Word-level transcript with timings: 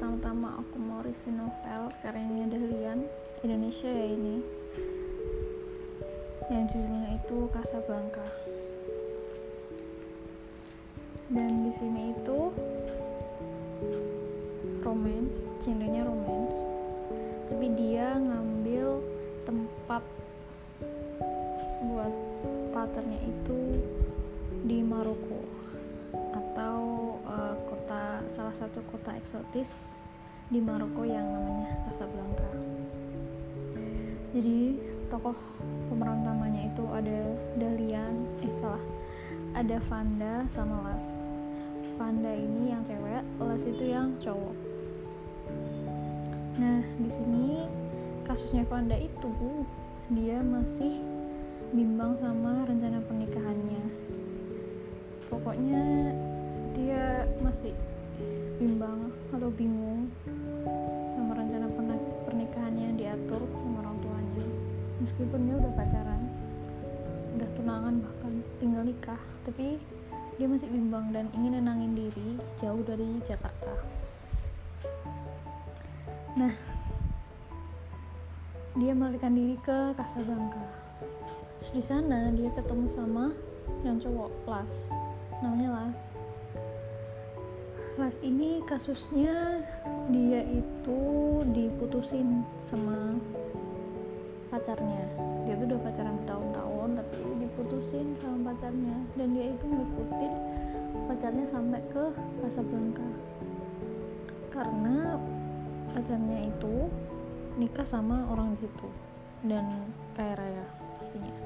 pertama-tama 0.00 0.64
aku 0.64 0.80
mau 0.80 1.04
review 1.04 1.28
novel 1.36 1.92
karyanya 2.00 2.48
Dahlian 2.48 3.04
Indonesia 3.44 3.92
ya 3.92 4.08
ini. 4.08 4.40
Yang 6.48 6.64
judulnya 6.72 7.20
itu 7.20 7.36
Casablanca. 7.52 8.24
Dan 11.28 11.68
di 11.68 11.72
sini 11.76 12.16
itu 12.16 12.48
romance, 14.80 15.44
genrenya 15.60 16.08
romance. 16.08 16.56
Tapi 17.52 17.68
dia 17.76 18.16
ngambil 18.16 19.04
tempat 19.44 20.00
buat 21.84 22.14
latarnya 22.72 23.20
itu 23.20 23.84
di 24.64 24.80
Maroko 24.80 25.44
atau 26.50 27.14
uh, 27.30 27.54
kota 27.70 28.26
salah 28.26 28.50
satu 28.50 28.82
kota 28.90 29.14
eksotis 29.14 30.02
di 30.50 30.58
Maroko 30.58 31.06
yang 31.06 31.22
namanya 31.22 31.78
Casablanca. 31.86 32.50
Jadi 34.34 34.82
tokoh 35.06 35.38
pemeran 35.86 36.26
utamanya 36.26 36.66
itu 36.66 36.84
ada 36.90 37.20
Dalian, 37.54 38.14
eh 38.42 38.50
salah, 38.50 38.82
ada 39.54 39.78
Vanda 39.86 40.42
sama 40.50 40.90
Las. 40.90 41.14
Vanda 41.94 42.34
ini 42.34 42.74
yang 42.74 42.82
cewek, 42.82 43.22
Las 43.38 43.62
itu 43.62 43.84
yang 43.86 44.10
cowok. 44.18 44.56
Nah 46.58 46.82
di 46.98 47.10
sini 47.10 47.62
kasusnya 48.26 48.66
Vanda 48.66 48.98
itu 48.98 49.30
dia 50.10 50.42
masih 50.42 50.98
bimbang 51.70 52.18
sama 52.18 52.66
rencana 52.66 52.98
pernikahannya 53.06 54.10
pokoknya 55.30 56.10
dia 56.80 57.28
masih 57.44 57.76
bimbang 58.56 59.12
atau 59.36 59.52
bingung 59.52 60.08
sama 61.04 61.36
rencana 61.36 61.68
pernikahannya 62.24 62.82
yang 62.88 62.96
diatur 62.96 63.44
sama 63.60 63.84
orang 63.84 63.96
tuanya. 64.00 64.46
Meskipun 65.04 65.40
dia 65.44 65.54
udah 65.60 65.72
pacaran 65.76 66.22
udah 67.36 67.48
tunangan 67.56 67.94
bahkan 68.00 68.32
tinggal 68.58 68.82
nikah 68.84 69.20
tapi 69.44 69.76
dia 70.40 70.48
masih 70.48 70.72
bimbang 70.72 71.12
dan 71.12 71.28
ingin 71.36 71.60
nenangin 71.60 71.92
diri 71.92 72.40
jauh 72.56 72.80
dari 72.80 73.20
Jakarta. 73.28 73.76
Nah 76.40 76.54
dia 78.80 78.92
melarikan 78.96 79.36
diri 79.36 79.60
ke 79.60 79.92
Casablanca. 80.00 80.64
Terus 81.60 81.70
di 81.76 81.82
sana 81.84 82.32
dia 82.32 82.48
ketemu 82.56 82.88
sama 82.88 83.36
yang 83.84 84.00
cowok 84.00 84.32
Las 84.48 84.88
namanya 85.44 85.76
Las 85.76 86.16
Las 88.00 88.16
ini 88.24 88.64
kasusnya 88.64 89.60
dia 90.08 90.40
itu 90.40 91.00
diputusin 91.52 92.40
sama 92.64 93.12
pacarnya. 94.48 95.04
Dia 95.44 95.60
tuh 95.60 95.68
udah 95.68 95.80
pacaran 95.84 96.16
bertahun-tahun 96.24 96.88
tapi 96.96 97.20
diputusin 97.44 98.16
sama 98.16 98.56
pacarnya. 98.56 98.96
Dan 99.20 99.36
dia 99.36 99.52
itu 99.52 99.64
ngikutin 99.68 100.32
pacarnya 101.12 101.44
sampai 101.52 101.80
ke 101.92 102.04
Casablanca. 102.40 103.04
Karena 104.48 105.20
pacarnya 105.92 106.48
itu 106.48 106.88
nikah 107.60 107.84
sama 107.84 108.24
orang 108.32 108.56
di 108.56 108.64
situ 108.64 108.88
dan 109.44 109.68
kaya 110.16 110.40
raya 110.40 110.64
pastinya. 110.96 111.36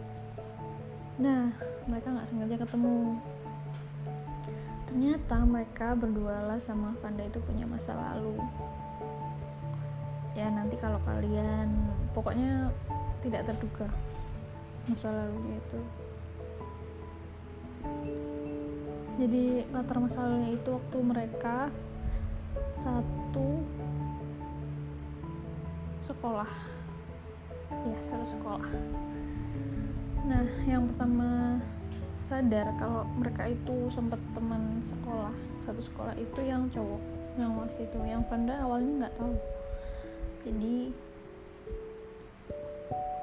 Nah 1.18 1.50
mereka 1.90 2.14
nggak 2.14 2.30
sengaja 2.30 2.62
ketemu 2.62 3.18
ternyata 4.94 5.42
mereka 5.42 5.90
berdua 5.98 6.46
lah 6.46 6.58
sama 6.62 6.94
Vanda 7.02 7.26
itu 7.26 7.42
punya 7.42 7.66
masa 7.66 7.98
lalu. 7.98 8.38
Ya 10.38 10.46
nanti 10.54 10.78
kalau 10.78 11.02
kalian 11.02 11.90
pokoknya 12.14 12.70
tidak 13.18 13.42
terduga 13.42 13.90
masa 14.86 15.10
lalunya 15.10 15.58
itu. 15.58 15.80
Jadi 19.18 19.44
latar 19.74 19.98
masa 19.98 20.30
lalunya 20.30 20.54
itu 20.54 20.70
waktu 20.78 20.98
mereka 21.02 21.74
satu 22.78 23.66
sekolah. 26.06 26.50
Ya 27.66 27.98
satu 27.98 28.26
sekolah. 28.30 28.70
Nah 30.22 30.46
yang 30.70 30.86
pertama 30.86 31.58
sadar 32.24 32.72
kalau 32.80 33.04
mereka 33.20 33.48
itu 33.52 33.92
sempat 33.92 34.20
teman 34.32 34.80
sekolah 34.88 35.32
satu 35.60 35.80
sekolah 35.84 36.16
itu 36.16 36.40
yang 36.44 36.68
cowok 36.72 37.24
yang 37.34 37.50
waktu 37.58 37.82
itu 37.82 37.98
yang 38.06 38.22
Vanda 38.30 38.54
awalnya 38.62 39.06
nggak 39.06 39.14
tahu. 39.18 39.34
Jadi 40.46 40.76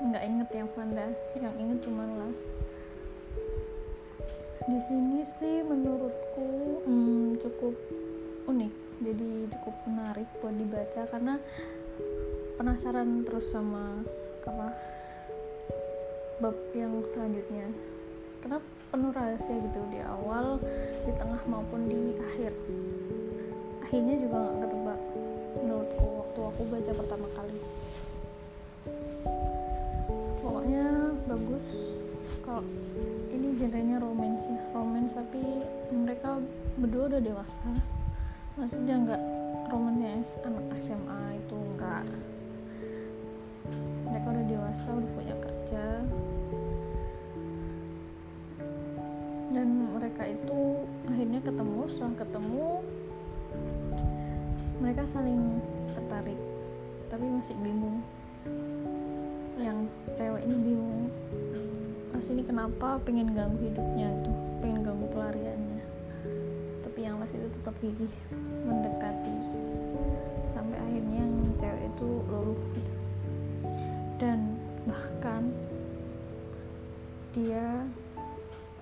nggak 0.01 0.23
inget 0.25 0.49
yang 0.51 0.69
Vanda 0.75 1.05
yang 1.39 1.55
inget 1.55 1.79
cuma 1.85 2.03
Las. 2.19 2.41
Di 4.67 4.79
sini 4.83 5.23
sih 5.39 5.63
menurutku 5.63 6.49
hmm, 6.85 7.39
cukup 7.39 7.75
unik. 8.51 8.73
Jadi 9.01 9.31
cukup 9.57 9.75
menarik 9.87 10.27
buat 10.43 10.53
dibaca 10.59 11.01
karena 11.09 11.39
penasaran 12.59 13.25
terus 13.25 13.49
sama 13.49 14.03
apa 14.43 14.67
bab 16.43 16.57
yang 16.75 16.99
selanjutnya. 17.09 17.71
Karena 18.43 18.59
penuh 18.91 19.11
rahasia 19.15 19.55
gitu 19.55 19.79
di 19.87 20.03
awal 20.03 20.59
di 21.07 21.11
tengah 21.15 21.39
maupun 21.47 21.87
di 21.87 22.19
akhir. 22.19 22.51
Akhirnya 23.87 24.15
juga 24.19 24.37
nggak 24.43 24.57
ketebak 24.67 24.99
menurutku 25.63 26.05
waktu 26.19 26.39
aku 26.43 26.61
baca 26.67 26.91
pertama 26.99 27.27
kali. 27.31 27.59
Pokoknya 30.43 30.85
bagus 31.23 31.65
kalau 32.43 32.67
ini 33.31 33.47
genrenya 33.55 33.97
romance 34.03 34.43
ya. 34.43 34.61
Romance 34.75 35.15
tapi 35.15 35.43
mereka 35.95 36.43
berdua 36.75 37.15
udah 37.15 37.21
dewasa. 37.23 37.71
Maksudnya 38.59 38.95
nggak 39.07 39.21
romance 39.71 40.35
anak 40.43 40.67
SMA 40.83 41.39
itu 41.39 41.55
enggak 41.55 41.90
mereka 50.11 50.27
itu 50.27 50.59
akhirnya 51.07 51.39
ketemu 51.39 51.81
setelah 51.87 52.15
ketemu 52.19 52.67
mereka 54.83 55.03
saling 55.07 55.39
tertarik 55.87 56.39
tapi 57.07 57.31
masih 57.31 57.55
bingung. 57.63 58.03
Yang 59.55 59.87
cewek 60.19 60.43
ini 60.43 60.57
bingung 60.59 61.07
Las 62.11 62.27
ini 62.27 62.43
kenapa 62.43 62.99
pengen 63.07 63.31
ganggu 63.31 63.55
hidupnya 63.63 64.11
gitu 64.19 64.35
pengen 64.59 64.83
ganggu 64.83 65.07
pelariannya? 65.15 65.79
Tapi 66.83 66.99
yang 67.07 67.15
Las 67.23 67.31
itu 67.31 67.47
tetap 67.47 67.71
gigih 67.79 68.11
mendekati. 68.67 69.35
Sampai 70.51 70.75
akhirnya 70.75 71.23
yang 71.23 71.55
cewek 71.55 71.87
itu 71.87 72.07
luluh 72.27 72.59
gitu. 72.75 72.93
Dan 74.19 74.59
bahkan 74.83 75.55
dia 77.31 77.87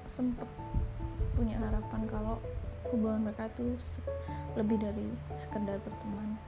sempat 0.09 0.49
harapan 1.99 2.07
kalau 2.07 2.35
hubungan 2.95 3.19
mereka 3.27 3.51
itu 3.51 3.75
lebih 4.55 4.77
dari 4.79 5.07
sekedar 5.35 5.77
berteman. 5.83 6.39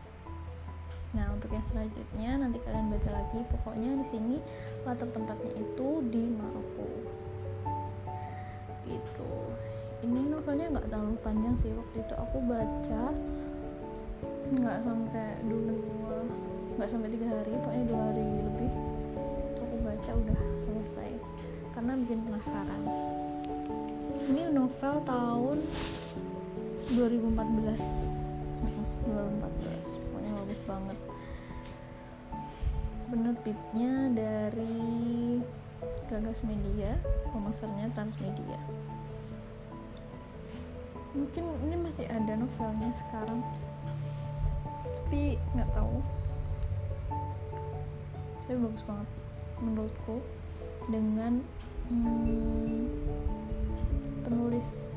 Nah, 1.12 1.28
untuk 1.35 1.51
yang 1.51 1.66
selanjutnya 1.67 2.39
nanti 2.39 2.57
kalian 2.63 2.88
baca 2.88 3.09
lagi. 3.12 3.39
Pokoknya 3.51 3.90
di 4.00 4.06
sini 4.07 4.38
latar 4.88 5.11
tempatnya 5.11 5.51
itu 5.59 5.88
di 6.07 6.23
Maroko. 6.31 6.88
Gitu. 8.87 9.31
Ini 10.08 10.20
novelnya 10.31 10.72
nggak 10.72 10.87
terlalu 10.87 11.16
panjang 11.20 11.55
sih. 11.59 11.75
Waktu 11.75 11.99
itu 11.99 12.14
aku 12.16 12.37
baca 12.47 13.03
nggak 14.52 14.78
sampai 14.87 15.29
dua, 15.47 16.17
nggak 16.79 16.90
sampai 16.90 17.09
tiga 17.11 17.28
hari, 17.28 17.52
pokoknya 17.59 17.85
dua 17.91 18.02
hari 18.08 18.23
lebih. 18.23 18.72
Itu 19.52 19.59
aku 19.67 19.78
baca 19.84 20.11
udah 20.16 20.40
selesai 20.55 21.11
karena 21.75 21.91
bikin 21.99 22.20
penasaran 22.23 22.84
ini 24.31 24.47
novel 24.47 24.95
tahun 25.03 25.59
2014 26.95 27.75
2014 29.03 29.91
pokoknya 29.91 30.31
bagus 30.39 30.61
banget. 30.63 30.97
Penerbitnya 33.11 33.91
dari 34.16 34.87
Gagas 36.07 36.47
Media 36.47 36.95
pemasarnya 37.35 37.91
Transmedia. 37.91 38.55
Mungkin 41.11 41.43
ini 41.67 41.75
masih 41.84 42.07
ada 42.07 42.39
novelnya 42.39 42.87
sekarang. 43.03 43.43
Tapi 44.95 45.35
nggak 45.59 45.75
tahu. 45.75 45.99
Tapi 48.47 48.55
bagus 48.63 48.84
banget 48.87 49.09
menurutku. 49.59 50.23
Dengan 50.87 51.43
hmm, 51.91 53.00
penulis 54.31 54.95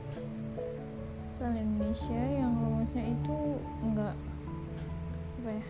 asal 1.35 1.51
Indonesia 1.59 2.23
yang 2.39 2.55
romansnya 2.55 3.03
itu 3.03 3.39
enggak 3.83 4.15
apa 5.43 5.51
ya 5.51 5.67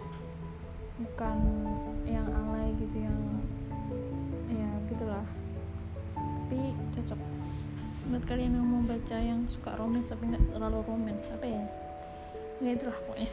bukan 1.00 1.38
yang 2.04 2.28
alay 2.28 2.76
gitu 2.76 3.08
yang 3.08 3.18
ya 4.52 4.68
gitulah. 4.92 5.24
Tapi 6.12 6.76
cocok 6.92 7.20
buat 8.12 8.24
kalian 8.28 8.52
yang 8.52 8.68
mau 8.68 8.84
baca 8.84 9.16
yang 9.16 9.48
suka 9.48 9.72
romance 9.80 10.12
tapi 10.12 10.28
nggak 10.28 10.44
terlalu 10.52 10.84
romance 10.84 11.24
apa 11.32 11.46
ya? 11.48 11.64
Ya 12.60 12.70
itulah 12.76 12.94
pokoknya 13.08 13.32